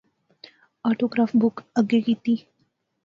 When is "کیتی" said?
2.05-2.33